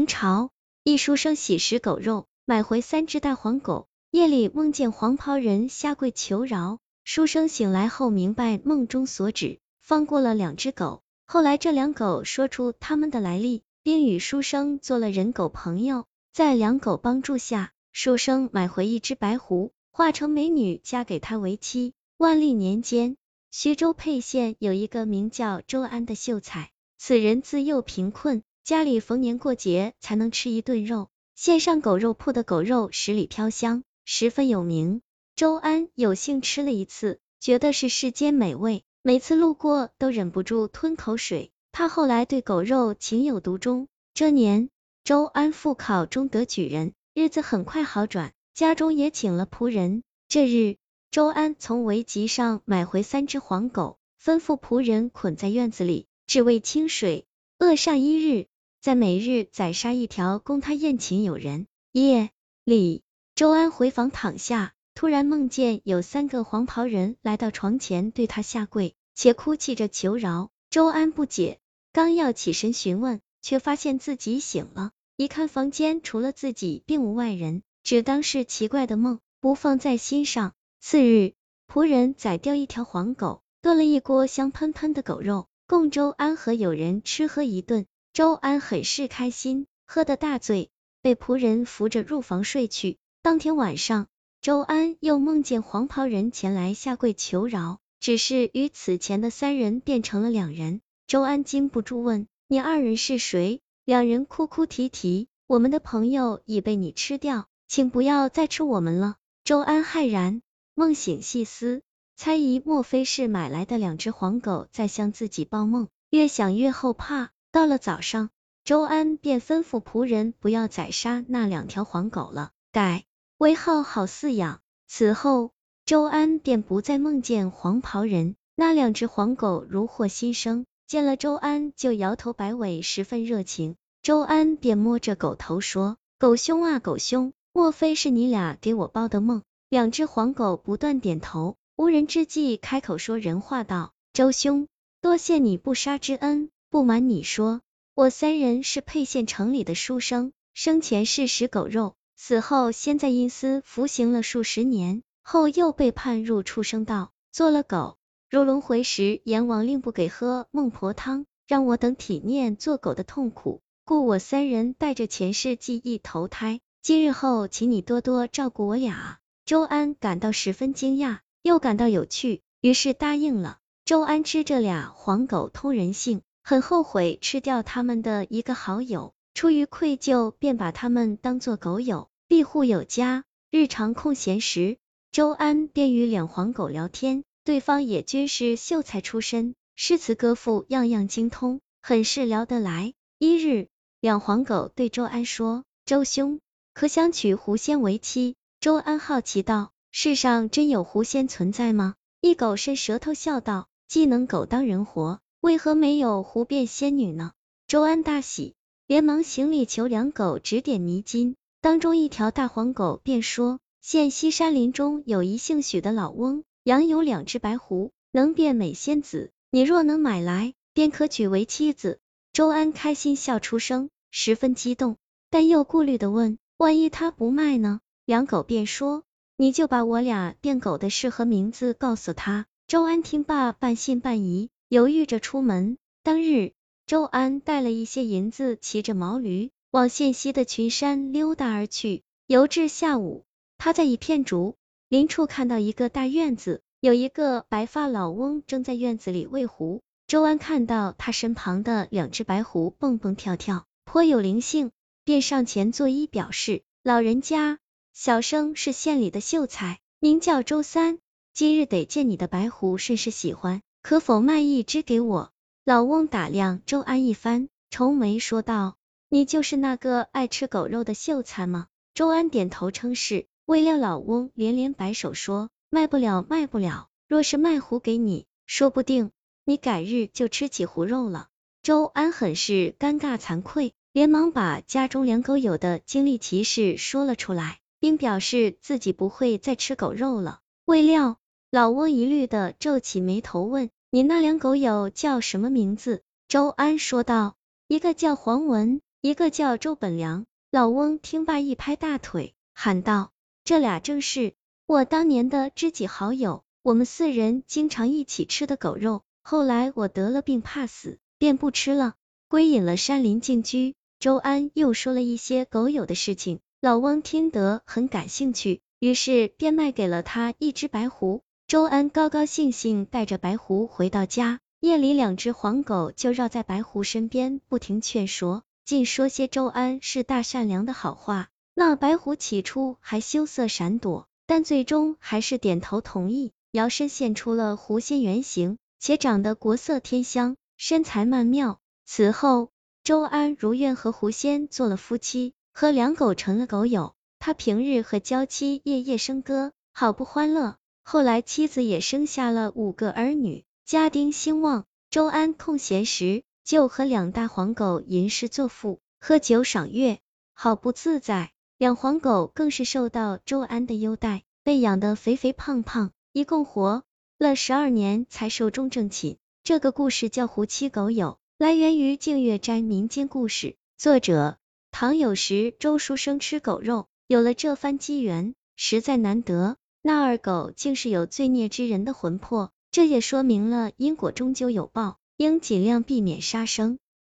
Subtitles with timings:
[0.00, 0.48] 明朝，
[0.82, 3.86] 一书生喜食狗肉，买回三只大黄狗。
[4.10, 11.02] 夜里梦见黄袍人下跪求饶，书生醒来后明白梦中所指，放过了两只狗。
[11.26, 16.06] 后来这两狗说出他们的来历，并与书生做了人狗朋友。
[16.32, 21.92] 在两狗帮助下，书生买回一只白狐，化成美女嫁给他为妻。
[22.16, 23.18] 万历年间，
[23.50, 28.42] 徐州沛县有一个名叫周安的秀才，此人自幼贫困。
[28.64, 35.02] 家里逢年过节才能吃一顿肉，县上狗肉铺的狗肉十里飘香，十分有名。
[35.34, 41.50] 周安有幸吃了一次，觉得是世间美味，每次路过都忍不住吞口水。
[41.72, 43.88] 他后来对狗肉情有独钟。
[44.12, 44.68] 这年，
[45.02, 50.02] 周安复考中得举人，日子很快好转，家中也请了仆人。
[50.28, 50.76] 这日，
[51.10, 57.24] 周安从围集上买回三只黄狗，吩咐仆人捆在院子里，只为清水，
[57.60, 58.46] 恶上一日。
[58.80, 61.66] 在每日宰杀一条，供他宴请友人。
[61.92, 62.30] 夜
[62.64, 63.02] 里，
[63.34, 70.48] 周安回房躺下，突然梦见有三个黄袍人来到床前，对他下跪，且哭泣着求饶。
[70.70, 71.60] 周安不解，
[71.92, 74.92] 刚要起身询问，却发现自己醒了。
[75.16, 80.54] 一看房间除了自己，并无外人，只当是奇怪的梦，不放在心上。
[80.80, 81.34] 次日，
[81.68, 87.86] 仆人宰掉一条黄狗，炖了一锅香喷喷的狗肉，供周安和友人吃喝一顿。
[88.12, 90.68] 周安很是开心，喝得大醉，
[91.00, 92.98] 被仆人扶着入房睡去。
[93.22, 94.08] 当天晚上，
[94.40, 100.80] 周安又梦见黄袍人前来下跪求饶，只是与此前的三人变成了两人。
[101.06, 110.42] 周安禁不住问：“你二人是谁？”两人哭哭啼啼：“我们的朋友已被你吃掉，请不要再吃我们了。”周安骇然，
[110.74, 111.82] 梦醒细思，
[112.22, 117.30] 猜疑莫非是买来的两只黄狗在向自己报梦，越想越后怕。
[117.50, 118.28] 到了早上，
[118.62, 123.04] 周安便吩咐仆人不要宰杀那两条黄狗了，改
[123.38, 124.60] 为好好饲养。
[124.86, 125.52] 此后，
[125.86, 128.36] 周安便不再梦见黄袍人。
[128.54, 133.76] 那两只黄狗如获新生，见了周安就摇头摆尾，十分热情。
[134.02, 139.40] 周安便摸着狗头说：“狗兄啊，狗兄，莫非是你俩给我报的梦？”
[139.70, 144.68] 两只黄狗不断点头，无人之际开口说人话道：“周兄，
[145.00, 147.62] 多谢你不杀之恩。”不瞒你说，
[147.94, 157.96] 我三人是沛县城里的书生，生前是食狗肉，死后先在阴司服刑了数十年，后又被判入畜生道，做了狗。
[158.28, 166.60] 入轮回时，阎王令不给喝孟婆汤，让我等体念做狗的痛苦，故我三人带着前世记忆投胎。
[166.82, 169.18] 今日后，请你多多照顾我俩。
[169.46, 173.58] 周安感到十分惊讶，又感到有趣，于是答应了。
[173.84, 176.22] 周安吃这俩黄狗通人性。
[176.42, 183.24] 很后悔吃掉他们的一个好友，出于愧疚，便把他们当作狗友，庇护有加。
[183.50, 184.78] 日常空闲时，
[185.12, 192.94] 周安便与两黄狗聊天，对方也均是秀才出身，诗词歌赋样样精通，很是聊得来。
[193.18, 193.68] 一日，
[194.00, 196.40] 两黄狗对周安说：“周兄，
[196.72, 207.32] 可想娶狐仙为妻？”周安好奇道：“世上真有狐仙存在吗？”一狗伸舌头笑道：“既能狗当人活。”为何没有狐变仙女呢？
[207.66, 208.54] 周安大喜，
[208.86, 211.34] 连忙行礼求两狗指点迷津。
[211.62, 219.30] 当中一条大黄狗便说：现西山林中有一姓许的老翁，养有两只白狐，能变美仙子。
[219.50, 221.98] 你若能买来，便可娶为妻子。
[222.34, 224.98] 周安开心笑出声，十分激动，
[225.30, 227.80] 但又顾虑的问：万一他不卖呢？
[228.04, 229.04] 两狗便说：
[229.40, 232.44] 你就把我俩变狗的事和名字告诉他。
[232.66, 234.50] 周安听罢，半信半疑。
[234.68, 235.78] 犹豫着出门。
[236.02, 236.52] 当日，
[236.84, 242.02] 周安带了一些银子，骑着毛驴往县西的群山溜达而去。
[242.26, 243.24] 游至下午，
[243.56, 244.56] 他在一片竹
[244.90, 249.80] 林处看到一个大院子，有一个白发老翁正在院子里喂狐。
[250.06, 254.70] 周安看到他身旁的两只白狐蹦蹦跳跳，颇有灵性，
[255.06, 257.58] 便上前作揖表示：“老人家，
[258.02, 261.00] 小生是县里的秀才，名叫周三，
[261.34, 265.32] 今日得见你的白狐，甚是喜欢。”可否卖一只给我？
[265.66, 268.76] 老翁打量周安一番，愁眉说道
[269.10, 273.26] ：“你就是那个爱吃狗肉的秀才吗？”周安点头称是。
[273.44, 276.88] 未料老翁连连摆手说：“卖不了，卖不了。
[277.06, 279.10] 若是卖狐给你，说不定
[279.44, 281.28] 你改日就吃起狐肉了。”
[281.62, 290.40] 周安很是尴尬惭愧，连忙把家中两狗有的经历奇事说了出来，并表示自己不会再吃狗肉了。
[290.64, 291.16] 未料。
[291.52, 297.34] 老翁疑虑的皱起眉头问：“你那两狗友叫什么名字？”周安说道
[297.66, 300.26] ：“一个叫黄文，一个叫周本良。
[300.52, 303.10] 老翁听罢一拍大腿，喊道
[303.42, 304.34] ：“这俩正是
[304.64, 309.02] 我当年的知己好友，我们四人经常一起吃的狗肉。
[309.24, 311.94] 后来我得了病，怕死，便不吃了，
[312.28, 321.22] 归隐了山林静居。”周安又说了一些狗友的事情，老翁听得很感兴趣，于是便卖给了他一只白狐。
[321.46, 324.40] 周安高高兴兴带着白狐回到家。
[324.60, 331.28] 夜里，两只黄狗就绕在白狐身边，不停劝说，尽说些周安是大善良的好话。
[331.54, 341.58] 那白狐起初还羞涩闪躲，但最终还是点头同意，摇身现出了狐仙原形，且长得国色天香，身材曼妙。
[341.86, 342.50] 此后，
[342.84, 346.94] 周安如愿和狐仙做了夫妻，和两狗成了狗友。
[347.18, 350.56] 他平日和娇妻夜夜笙歌，好不欢乐。
[350.82, 353.44] 后来，妻子也生下了五个儿女。
[353.66, 359.98] 家丁兴旺，周安空闲时就和两大黄狗吟诗作赋，喝酒赏月，
[360.34, 361.30] 好不自在。
[361.58, 366.84] 两黄狗更是受到周安的优待，被养得肥肥胖胖，一共活
[367.18, 369.18] 了十二年才寿终正寝。
[369.44, 374.38] 这个故事叫《胡妻狗友》，来源于净月斋民间故事，作者
[374.70, 375.54] 唐有时。
[375.58, 379.56] 周书生吃狗肉，有了这番机缘，实在难得。
[379.82, 382.50] 那二狗竟是有罪孽之人的魂魄。
[382.70, 386.78] 这也说明了因果终究有报，应尽量避免杀生。